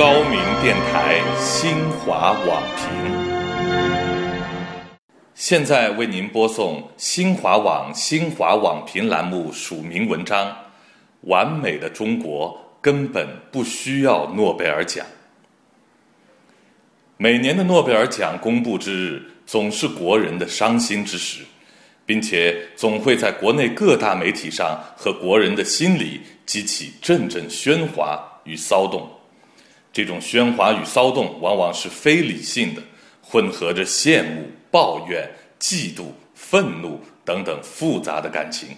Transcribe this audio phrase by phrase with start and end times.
[0.00, 2.86] 高明电台新华网评，
[5.34, 10.46] 现在为您播送新华网新华网评栏目署名文章
[11.24, 15.04] 《完美的中国根本不需要诺贝尔奖》。
[17.18, 21.42] 每年的诺贝尔奖公布之日，总是国人的伤心之时，
[22.06, 29.06] 并且总会在国内各大媒体上和国人的心里激起阵阵喧哗与骚动。
[29.92, 32.82] 这种喧哗与骚动往往是非理性的，
[33.20, 38.68] 混合着羡慕、抱怨、嫉妒、愤怒等等复杂的感情。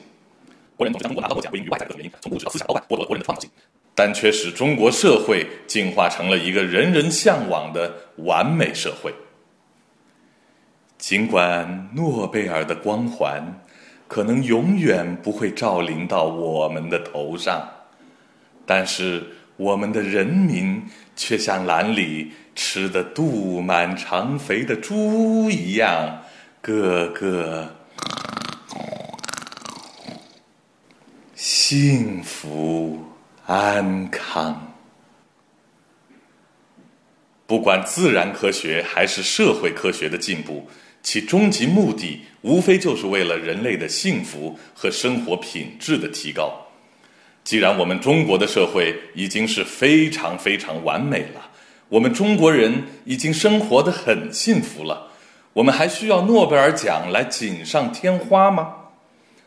[0.75, 3.51] 国人总是将中国拿到奖归因于外在各种原因，从物质到思想到外，剥夺了国人的创造性，
[3.95, 9.13] 但却使中国社会进化成了一个人人向往的完美社会。
[10.97, 13.61] 尽管诺贝尔的光环
[14.09, 17.69] 可能永远不会照临到我们的头上，
[18.65, 19.23] 但是。
[19.57, 20.83] 我们的人民
[21.15, 26.23] 却像篮里吃的肚满肠肥的猪一样，
[26.61, 27.75] 个个
[31.35, 33.05] 幸福
[33.47, 34.75] 安康。
[37.47, 40.67] 不管自然科学还是社会科学的进步，
[41.03, 46.67] 其终极目的无非就是为了人类的幸福和生活品质的提高。
[47.45, 51.51] 既然我们中国的社会已经是非常非常完美了，
[51.89, 55.09] 我们中国人已经生活的很幸福了，
[55.53, 58.75] 我们还需要诺贝尔奖来锦上添花吗？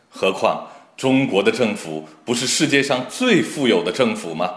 [0.08, 0.66] 何况
[0.96, 4.54] 中国的政府不是世界上最富有的政府吗？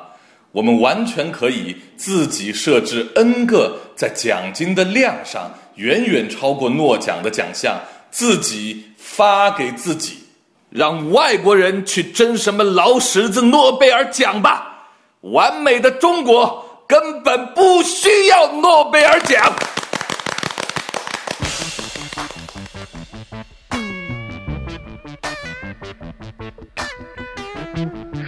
[0.51, 10.17] 我们完全可以自己设置 N 个在奖金的量上远远超过诺奖的奖项，自己发给自己。
[10.69, 14.85] 让外国人去争什么劳什子诺贝尔奖吧！
[15.21, 19.53] 完美的中国根本不需要诺贝尔奖。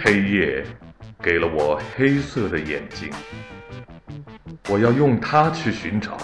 [0.04, 0.66] 黑夜
[1.22, 3.12] 给了我黑色的眼睛，
[4.68, 6.18] 我要用它去寻找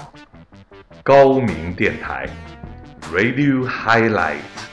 [1.04, 2.28] 高明电台
[3.12, 4.67] Radio Highlight。